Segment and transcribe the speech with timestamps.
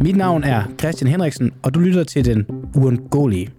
[0.00, 3.50] Mit navn er Christian Henriksen, og du lytter til Den Uundgåelige.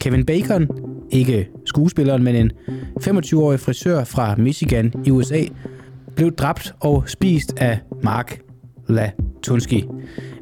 [0.00, 0.68] Kevin Bacon,
[1.10, 2.50] ikke skuespilleren, men en
[3.00, 5.44] 25-årig frisør fra Michigan i USA,
[6.16, 8.40] blev dræbt og spist af Mark
[8.88, 9.84] Latunski.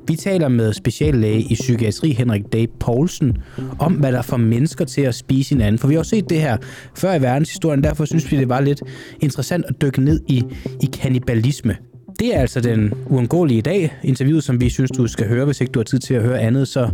[0.09, 3.37] Vi taler med speciallæge i psykiatri Henrik Day Poulsen
[3.79, 5.79] om, hvad der får mennesker til at spise hinanden.
[5.79, 6.57] For vi har jo set det her
[6.95, 8.83] før i verdenshistorien, derfor synes vi, det var lidt
[9.21, 10.43] interessant at dykke ned i,
[10.83, 11.77] i kannibalisme.
[12.21, 15.71] Det er altså den uundgåelige dag, interviewet, som vi synes, du skal høre, hvis ikke
[15.71, 16.69] du har tid til at høre andet.
[16.69, 16.91] Så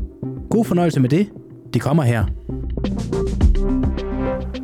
[0.50, 1.28] god fornøjelse med det.
[1.74, 2.24] Det kommer her.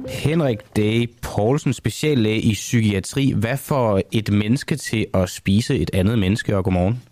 [0.08, 3.32] Henrik Day Poulsen, speciallæge i psykiatri.
[3.36, 7.02] Hvad får et menneske til at spise et andet menneske, og godmorgen?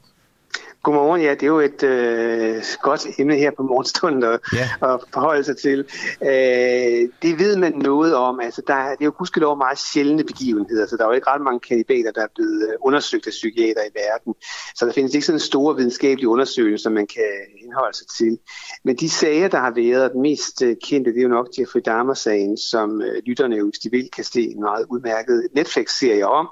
[0.86, 4.68] Godmorgen, ja, det er jo et øh, godt emne her på morgenstunden at, ja.
[4.92, 5.78] at forholde sig til.
[6.22, 10.86] Øh, det ved man noget om, altså der, det er jo gudskelov meget sjældne begivenheder,
[10.86, 13.82] så der er jo ikke ret mange kandidater, der er blevet øh, undersøgt af psykiater
[13.82, 14.34] i verden.
[14.74, 17.30] Så der findes ikke sådan store videnskabelige undersøgelser, som man kan
[17.66, 18.38] henholde sig til.
[18.84, 21.82] Men de sager, der har været, den mest øh, kendte, det er jo nok Jeffrey
[21.84, 26.48] Dahmer-sagen, som øh, lytterne hvis de vil, kan se en meget udmærket Netflix-serie om,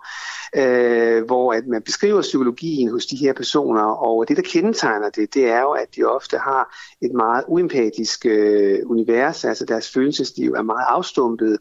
[0.57, 5.35] øh, hvor at man beskriver psykologien hos de her personer, og det, der kendetegner det,
[5.35, 10.53] det er jo, at de ofte har et meget uempatisk øh, univers, altså deres følelsesliv
[10.53, 11.59] er meget afstumpet,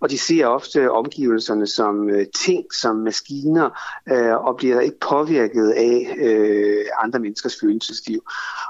[0.00, 3.70] og de ser ofte omgivelserne som øh, ting, som maskiner,
[4.12, 8.20] øh, og bliver ikke påvirket af øh, andre menneskers følelsesliv.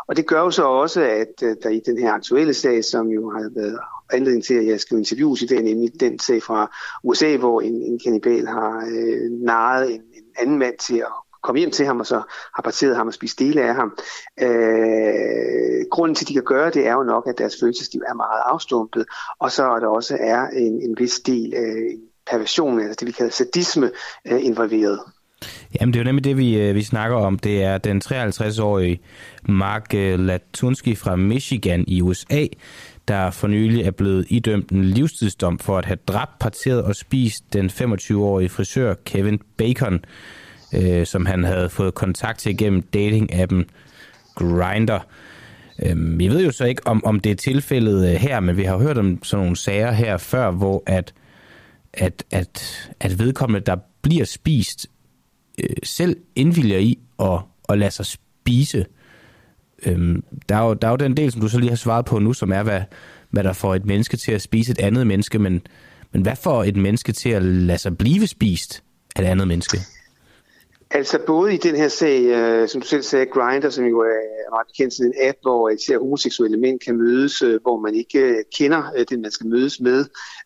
[0.09, 3.09] Og det gør jo så også, at øh, der i den her aktuelle sag, som
[3.09, 3.79] jo har været
[4.13, 7.83] anledning til, at jeg skal interviews i dag, nemlig den sag fra USA, hvor en,
[7.83, 12.01] en kanibal har øh, naret en, en anden mand til at komme hjem til ham,
[12.01, 12.23] og så
[12.55, 13.99] har parteret ham og spist dele af ham.
[14.41, 18.15] Øh, grunden til, at de kan gøre det, er jo nok, at deres følelsesliv er
[18.15, 19.07] meget afstumpet,
[19.39, 21.99] og så er der også er en, en vis del øh,
[22.31, 23.91] perversion, altså det vi kalder sadisme,
[24.27, 25.01] øh, involveret.
[25.81, 27.39] Jamen, det er jo nemlig det, vi, øh, vi snakker om.
[27.39, 29.01] Det er den 53-årige
[29.43, 32.47] Mark øh, Latunski fra Michigan i USA,
[33.09, 37.53] der for nylig er blevet idømt en livstidsdom for at have dræbt, parteret og spist
[37.53, 40.05] den 25-årige frisør Kevin Bacon,
[40.75, 43.65] øh, som han havde fået kontakt til gennem dating-appen
[44.35, 44.99] Grindr.
[45.83, 48.65] Øh, vi ved jo så ikke, om, om det er tilfældet øh, her, men vi
[48.65, 51.15] har hørt om sådan nogle sager her før, hvor at,
[51.93, 54.87] at, at, at vedkommende, der bliver spist,
[55.63, 58.87] øh, selv indvilger i at, at lade sig spise.
[59.87, 62.05] Øhm, der, er jo, der er jo den del, som du så lige har svaret
[62.05, 62.81] på nu, som er, hvad,
[63.31, 65.61] hvad der får et menneske til at spise et andet menneske, men,
[66.13, 68.83] men hvad får et menneske til at lade sig blive spist
[69.17, 69.79] af et andet menneske?
[70.97, 74.59] Altså både i den her sag, øh, som du selv sagde, Grinder, som jo er
[74.59, 78.19] ret kendt som en app, hvor især homoseksuelle mænd kan mødes, øh, hvor man ikke
[78.19, 80.05] øh, kender øh, den, man skal mødes med.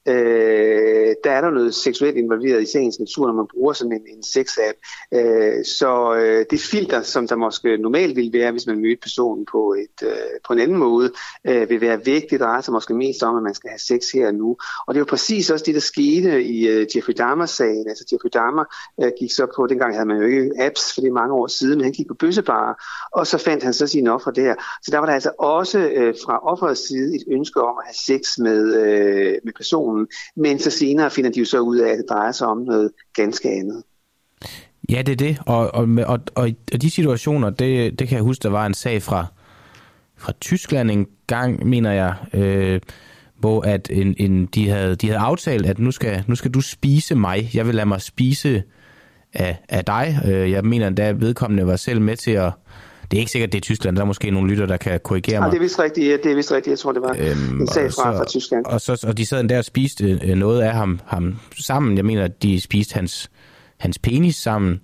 [0.08, 4.02] Øh, der er der noget seksuelt involveret i sagens natur, når man bruger sådan en,
[4.16, 4.76] en sex-app.
[5.14, 9.46] Øh, så øh, det filter, som der måske normalt ville være, hvis man mødte personen
[9.52, 10.16] på, et, øh,
[10.46, 11.12] på en anden måde,
[11.46, 12.30] øh, vil være væk.
[12.30, 14.56] Det drejer sig måske mest om, at man skal have sex her og nu.
[14.86, 17.88] Og det er jo præcis også det, der skete i øh, Jeffrey Dahmer-sagen.
[17.88, 18.64] Altså Jeffrey Dahmer
[19.02, 21.46] øh, gik så på, dengang havde man jo ikke apps, for det er mange år
[21.46, 22.74] siden, han gik på bøssebarer,
[23.12, 24.54] og så fandt han så sine offer der.
[24.82, 28.00] Så der var der altså også øh, fra offerets side et ønske om at have
[28.18, 30.06] sex med, øh, med personen,
[30.36, 32.90] men så senere finder de jo så ud af, at det drejer sig om noget
[33.14, 33.82] ganske andet.
[34.90, 35.38] Ja, det er det.
[35.46, 38.74] Og, og, og, og, og de situationer, det, det kan jeg huske, der var en
[38.74, 39.26] sag fra,
[40.18, 42.80] fra Tyskland en gang, mener jeg, øh,
[43.40, 46.60] hvor at en, en, de, havde, de havde aftalt, at nu skal, nu skal du
[46.60, 47.50] spise mig.
[47.54, 48.62] Jeg vil lade mig spise
[49.34, 50.20] af, af dig.
[50.26, 52.52] Øh, jeg mener endda, at vedkommende var selv med til at...
[53.10, 53.96] Det er ikke sikkert, det er Tyskland.
[53.96, 55.46] Der er måske nogle lytter, der kan korrigere mig.
[55.46, 56.24] Ja, det er vist rigtigt.
[56.24, 56.70] Det er vist rigtigt.
[56.70, 58.64] Jeg tror, det var øhm, en sag fra, så, fra Tyskland.
[58.64, 61.96] Og, så, og de sad der og spiste øh, noget af ham, ham sammen.
[61.96, 63.30] Jeg mener, at de spiste hans,
[63.78, 64.80] hans penis sammen.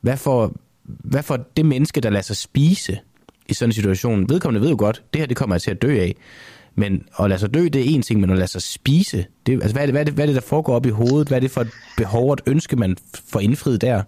[0.00, 0.52] Hvad for,
[0.84, 2.98] hvad for det menneske, der lader sig spise
[3.48, 4.28] i sådan en situation?
[4.28, 6.16] Vedkommende ved jo godt, det her det kommer jeg til at dø af.
[6.74, 9.52] Men at lade sig dø, det er en ting, men at lade sig spise, det,
[9.52, 11.28] altså, hvad, er det, hvad, er det, hvad er det, der foregår op i hovedet?
[11.28, 12.96] Hvad er det for et behov og et ønske, man
[13.28, 14.02] får indfriet der?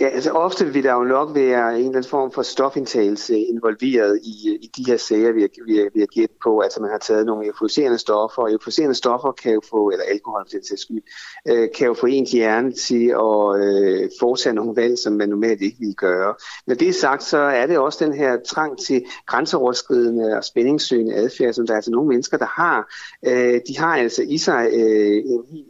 [0.00, 4.20] Ja, altså ofte vil der jo nok være en eller anden form for stofindtagelse involveret
[4.22, 6.60] i, i de her sager, vi har, vi, har, vi har gæt på.
[6.60, 10.44] Altså man har taget nogle euforiserende stoffer, og euforiserende stoffer kan jo få, eller alkohol
[10.44, 11.02] for den sags skyld,
[11.48, 15.62] øh, kan jo få ens hjerne til at øh, foretage nogle valg, som man normalt
[15.62, 16.34] ikke ville gøre.
[16.66, 21.14] Når det er sagt, så er det også den her trang til grænseoverskridende og spændingssøgende
[21.14, 22.94] adfærd, som der er altså nogle mennesker, der har.
[23.26, 25.64] Øh, de har altså i sig øh, en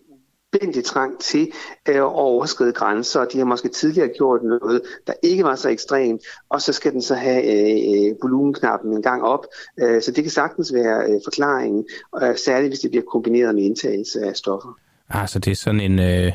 [0.53, 1.53] helt ubændig trang til
[1.89, 5.69] øh, at overskride grænser, og de har måske tidligere gjort noget, der ikke var så
[5.69, 9.47] ekstremt, og så skal den så have øh, volumenknappen en gang op.
[9.81, 11.85] Øh, så det kan sagtens være øh, forklaringen,
[12.23, 14.79] øh, særligt hvis det bliver kombineret med indtagelse af stoffer.
[15.11, 15.99] Altså det er sådan en...
[15.99, 16.33] Øh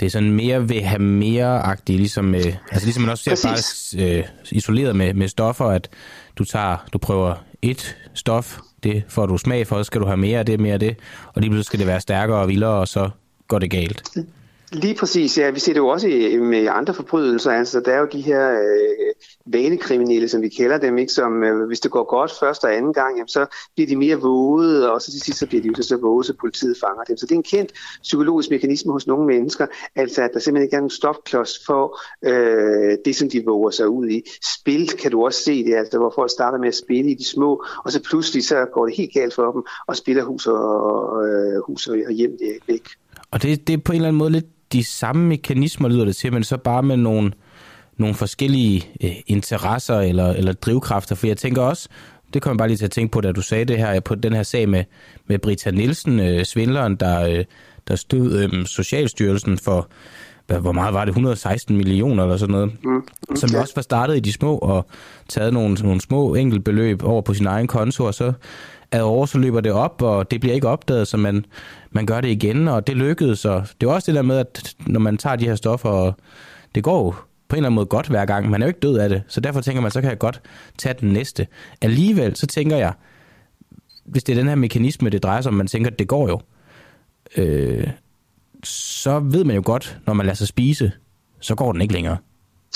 [0.00, 3.94] det er sådan mere vil have mere-agtigt, ligesom, øh, altså ligesom man også ser Præcis.
[3.98, 5.90] bare øh, isoleret med, med stoffer, at
[6.36, 10.16] du tager, du prøver et stof, det får du smag for, så skal du have
[10.16, 10.96] mere af det, mere af det,
[11.34, 13.10] og lige pludselig skal det være stærkere og vildere, og så
[13.48, 14.02] går det galt.
[14.72, 15.50] Lige præcis, ja.
[15.50, 16.06] Vi ser det jo også
[16.40, 17.50] med andre forbrydelser.
[17.50, 19.14] Altså, der er jo de her øh,
[19.46, 21.12] vanekriminelle, som vi kalder dem, ikke?
[21.12, 24.16] som øh, hvis det går godt første og anden gang, jamen, så bliver de mere
[24.16, 27.16] våde, og så til sidst så bliver de jo så våde, så politiet fanger dem.
[27.16, 27.72] Så det er en kendt
[28.02, 29.66] psykologisk mekanisme hos nogle mennesker,
[29.96, 33.88] altså at der simpelthen ikke er en stopklods for øh, det, som de våger sig
[33.88, 34.22] ud i.
[34.58, 37.24] Spil kan du også se det, altså, hvor folk starter med at spille i de
[37.24, 41.26] små, og så pludselig så går det helt galt for dem, og spiller hus og,
[41.26, 42.88] øh, hus og hjem væk.
[43.30, 46.16] Og det, det er på en eller anden måde lidt de samme mekanismer, lyder det
[46.16, 47.32] til, men så bare med nogle,
[47.96, 51.14] nogle forskellige øh, interesser eller, eller drivkræfter.
[51.14, 51.88] For jeg tænker også,
[52.34, 54.14] det kommer jeg bare lige til at tænke på, da du sagde det her, på
[54.14, 54.84] den her sag med,
[55.26, 57.44] med Brita Nielsen, øh, svindleren, der, øh,
[57.88, 59.88] der stod øh, Socialstyrelsen for,
[60.46, 63.36] hvad, hvor meget var det, 116 millioner eller sådan noget, mm, okay.
[63.36, 64.86] som også var startet i de små og
[65.28, 68.32] taget nogle, nogle små enkeltbeløb over på sin egen konto, og så
[68.92, 71.44] ad år, så løber det op, og det bliver ikke opdaget, så man,
[71.90, 73.44] man gør det igen, og det lykkedes.
[73.44, 76.14] Og det er også det der med, at når man tager de her stoffer, og
[76.74, 77.10] det går
[77.48, 78.50] på en eller anden måde godt hver gang.
[78.50, 80.40] Man er jo ikke død af det, så derfor tænker man, så kan jeg godt
[80.78, 81.46] tage den næste.
[81.80, 82.92] Alligevel, så tænker jeg,
[84.04, 86.28] hvis det er den her mekanisme, det drejer sig om, man tænker, at det går
[86.28, 86.40] jo,
[87.36, 87.88] øh,
[88.64, 90.92] så ved man jo godt, når man lader sig spise,
[91.40, 92.16] så går den ikke længere.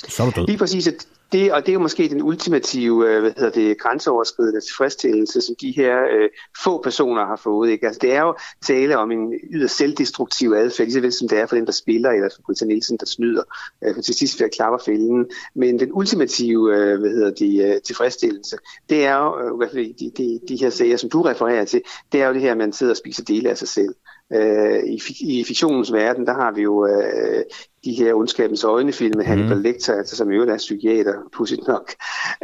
[0.09, 0.47] Så er du død.
[0.47, 0.89] Lige præcis,
[1.33, 5.55] det, og det er jo måske den ultimative øh, hvad hedder det, grænseoverskridende tilfredsstillelse, som
[5.61, 6.29] de her øh,
[6.65, 7.71] få personer har fået.
[7.71, 7.87] Ikke?
[7.87, 8.35] Altså, det er jo
[8.67, 11.73] tale om en yderst selvdestruktiv adfærd, lige så vel som det er for den, der
[11.73, 13.43] spiller, eller for Britta Nielsen, der snyder,
[13.85, 15.27] øh, for til sidst ved at klappe fælden.
[15.55, 18.57] Men den ultimative øh, hvad hedder det, øh, tilfredsstillelse,
[18.89, 21.65] det er jo, øh, i hvert fald de, de, de her sager, som du refererer
[21.65, 21.83] til,
[22.13, 23.95] det er jo det her, at man sidder og spiser dele af sig selv.
[24.35, 27.45] Øh, i, I fiktionens verden, der har vi jo øh,
[27.85, 29.63] de her ondskabens øjnefilm med Hannibal mm.
[29.63, 31.93] Lecter, altså, som jo er psykiater, pudsigt nok,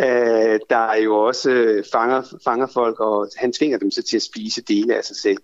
[0.01, 4.17] øh, der er jo også øh, fanger, fanger folk, og han tvinger dem så til
[4.17, 5.39] at spise dele af sig selv.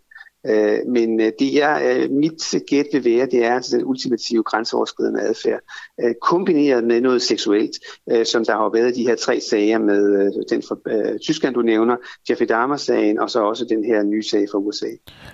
[0.47, 4.43] Øh, men øh, det er øh, mit gæt vil være, det er altså den ultimative
[4.43, 5.61] grænseoverskridende adfærd,
[6.01, 7.73] øh, kombineret med noget seksuelt,
[8.11, 11.19] øh, som der har været i de her tre sager med øh, den fra øh,
[11.19, 11.97] Tyskland, du nævner,
[12.31, 14.87] Jeffrey Dahmer-sagen, og så også den her nye sag fra USA.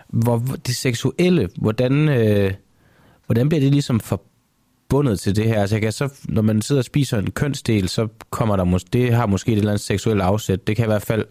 [0.08, 2.52] Hvor det seksuelle, hvordan, øh,
[3.26, 5.60] hvordan bliver det ligesom forbundet til det her?
[5.60, 8.88] Altså, jeg kan så, når man sidder og spiser en kønsdel, så kommer der måske,
[8.92, 10.66] det har måske et eller andet seksuelt afsæt.
[10.66, 11.24] Det kan i hvert fald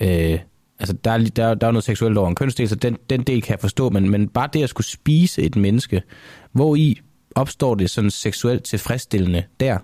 [0.00, 0.38] øh,
[0.78, 3.42] altså der er, der, der er noget seksuelt over en kønsdel, så den, den del
[3.42, 6.02] kan jeg forstå, men, men bare det at skulle spise et menneske,
[6.52, 7.00] hvor i
[7.34, 9.78] opstår det sådan seksuelt tilfredsstillende der?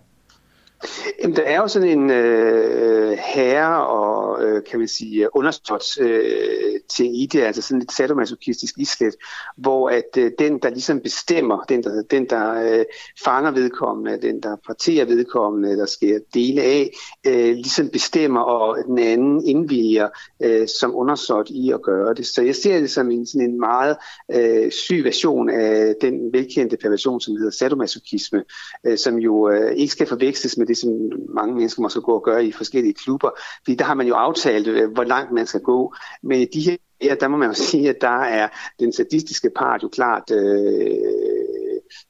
[1.23, 6.81] Jamen, der er jo sådan en øh, herre og, øh, kan man sige, understått øh,
[6.89, 9.15] ting i det, altså sådan et sadomasochistisk islet,
[9.57, 12.85] hvor at øh, den, der ligesom bestemmer, den der, den, der øh,
[13.25, 16.91] fanger vedkommende, den, der parterer vedkommende, der sker dele af,
[17.27, 20.09] øh, ligesom bestemmer, og den anden indvilger
[20.43, 22.27] øh, som undersåt i at gøre det.
[22.27, 23.97] Så jeg ser det som en, sådan en meget
[24.35, 28.45] øh, syg version af den velkendte perversion, som hedder sadomasochisme,
[28.87, 30.91] øh, som jo øh, ikke skal forveksles med det, som
[31.35, 33.31] mange mennesker måske gå og gøre i forskellige klubber.
[33.65, 35.95] Fordi der har man jo aftalt, øh, hvor langt man skal gå.
[36.23, 38.49] Men de her, ja, der må man jo sige, at der er
[38.81, 40.97] den sadistiske part jo klart øh,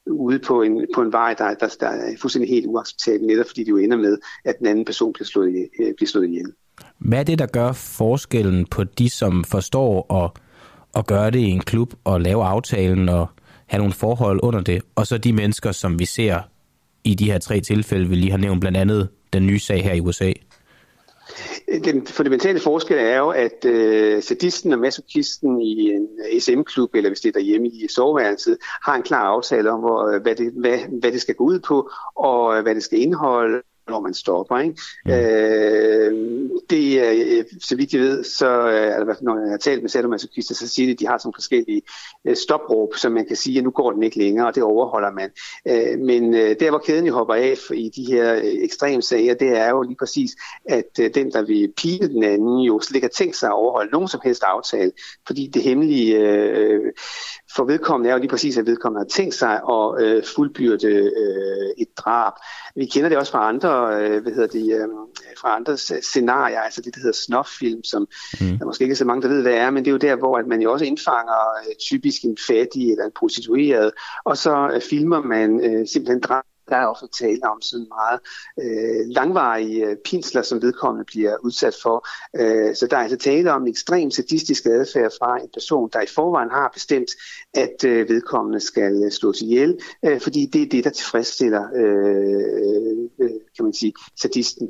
[0.05, 3.63] ude på en, på en vej, der, der, der er fuldstændig helt uacceptabel, netop fordi
[3.63, 6.53] det jo ender med, at den anden person bliver slået, øh, bliver slået ihjel.
[6.99, 10.31] Hvad er det, der gør forskellen på de, som forstår at,
[10.95, 13.27] at gøre det i en klub og lave aftalen og
[13.67, 16.39] have nogle forhold under det, og så de mennesker, som vi ser
[17.03, 19.93] i de her tre tilfælde, vi lige har nævnt, blandt andet den nye sag her
[19.93, 20.33] i USA?
[21.83, 26.07] Den fundamentale forskel er jo, at øh, sadisten og masochisten i en
[26.39, 30.21] SM-klub, eller hvis det er derhjemme i soveværelset, har en klar aftale om, hvor, øh,
[30.21, 33.61] hvad, det, hvad, hvad det skal gå ud på, og øh, hvad det skal indeholde,
[33.91, 34.57] når man stopper.
[34.57, 34.75] Ikke?
[35.05, 35.11] Mm.
[35.11, 39.89] Øh, det er, øh, så vidt jeg ved, så altså, når jeg har talt med
[39.89, 41.81] sadomasochister, så siger de, at de har sådan forskellige
[42.25, 45.11] øh, stopråb, som man kan sige, at nu går den ikke længere, og det overholder
[45.11, 45.29] man.
[45.67, 49.33] Øh, men øh, der, hvor kæden jo hopper af i de her øh, ekstreme sager,
[49.33, 50.31] det er jo lige præcis,
[50.69, 53.55] at øh, den, der vil pile den anden, jo slet ikke har tænkt sig at
[53.55, 54.91] overholde nogen som helst aftale,
[55.27, 56.93] fordi det hemmelige øh,
[57.55, 61.69] for vedkommende er jo lige præcis, at vedkommende har tænkt sig at øh, fuldbyrde øh,
[61.77, 62.33] et drab.
[62.75, 64.87] Vi kender det også fra andre, øh, hvad hedder det, øh,
[65.37, 68.07] fra andre scenarier, altså det, der hedder snuff-film, som
[68.41, 68.57] mm.
[68.57, 69.97] der måske ikke er så mange, der ved, hvad det er, men det er jo
[69.97, 73.91] der, hvor at man jo også indfanger øh, typisk en fattig eller en prostitueret,
[74.25, 78.19] og så øh, filmer man øh, simpelthen drab der er ofte tale om sådan meget
[78.63, 81.97] øh, langvarige øh, pinsler, som vedkommende bliver udsat for.
[82.39, 86.01] Øh, så der er altså tale om en ekstrem sadistisk adfærd fra en person, der
[86.01, 87.11] i forvejen har bestemt,
[87.53, 91.91] at øh, vedkommende skal øh, slås ihjel, øh, fordi det er det, der tilfredsstiller, øh,
[92.71, 94.69] øh, øh, kan man sige, sadisten.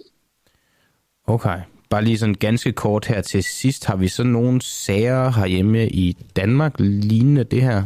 [1.27, 1.59] Okay.
[1.89, 3.85] Bare lige sådan ganske kort her til sidst.
[3.85, 7.83] Har vi så nogle sager herhjemme i Danmark lignende det her?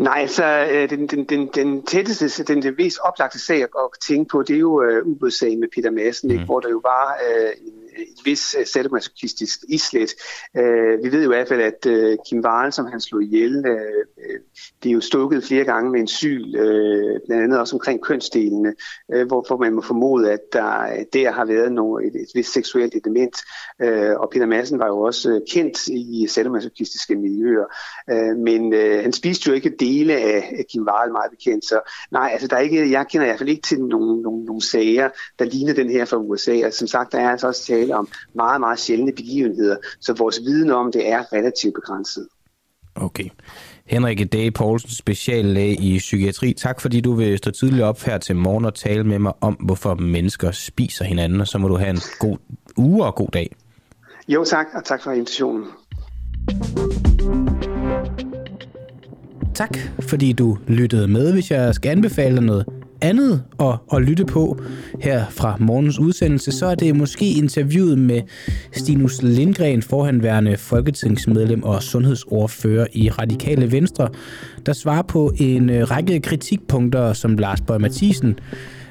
[0.00, 3.68] Nej, så øh, den, den, den, den tætteste, den, den mest oplagte sag at
[4.00, 6.32] tænke på, det er jo øh, ubådssagen med Peter Madsen, mm.
[6.32, 10.10] ikke, hvor der jo var øh, en et vis øh, sadomasochistisk islet.
[10.58, 13.64] Uh, vi ved jo i hvert fald, at øh, Kim Wahl, som han slog ihjel,
[14.82, 18.74] det er jo stukket flere gange med en syl, uh, blandt andet også omkring kønsdelene,
[19.26, 23.36] hvorfor man må formode, at der, der har været nogle, et, et vist seksuelt element.
[23.84, 27.64] Uh, og Peter Madsen var jo også kendt i sadomasochistiske miljøer,
[28.34, 31.80] men han spiste jo ikke dele af, af Kim Wahl meget bekendt, så
[32.10, 34.62] nej, altså der er ikke, jeg kender i hvert fald ikke til nogle, nogle, nogle
[34.62, 37.89] sager, der ligner den her fra USA, og som sagt, der er altså også tale
[37.94, 42.26] om meget, meget sjældne begivenheder, så vores viden om det er relativt begrænset.
[42.94, 43.28] Okay.
[43.86, 44.54] Henrik D.
[44.54, 46.52] Poulsen, speciallæge i psykiatri.
[46.52, 49.54] Tak fordi du vil stå tidligt op her til morgen og tale med mig om,
[49.54, 52.36] hvorfor mennesker spiser hinanden, og så må du have en god
[52.76, 53.56] uge og god dag.
[54.28, 55.64] Jo tak, og tak for invitationen.
[59.54, 61.32] Tak fordi du lyttede med.
[61.32, 62.66] Hvis jeg skal anbefale noget
[63.02, 64.60] andet at, at lytte på
[65.00, 68.22] her fra morgens udsendelse, så er det måske interviewet med
[68.72, 74.08] Stinus Lindgren, forhandværende folketingsmedlem og sundhedsordfører i Radikale Venstre,
[74.66, 78.38] der svarer på en øh, række kritikpunkter, som Lars Bøge Mathisen,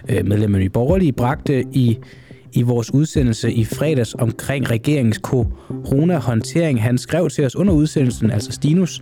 [0.09, 1.99] øh, medlem i Borgerlige, bragte i
[2.53, 6.83] i vores udsendelse i fredags omkring regeringens corona-håndtering.
[6.83, 9.01] Han skrev til os under udsendelsen, altså Stinus,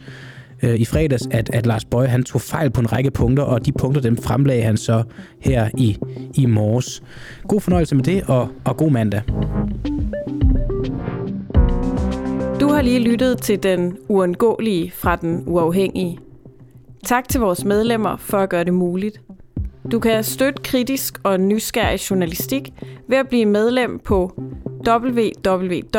[0.64, 3.66] øh, i fredags, at, at Lars Bøje han tog fejl på en række punkter, og
[3.66, 5.04] de punkter dem fremlagde han så
[5.40, 5.98] her i,
[6.36, 7.04] i morges.
[7.48, 9.22] God fornøjelse med det, og, og god mandag.
[12.60, 16.20] Du har lige lyttet til den uundgåelige fra den uafhængige.
[17.06, 19.22] Tak til vores medlemmer for at gøre det muligt.
[19.92, 22.74] Du kan støtte kritisk og nysgerrig journalistik
[23.08, 24.42] ved at blive medlem på
[24.88, 25.98] www.duah.dk.